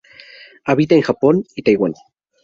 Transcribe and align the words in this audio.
Habita 0.65 0.95
en 0.95 1.03
Japón 1.03 1.43
y 1.55 1.61
Taiwán. 1.61 1.93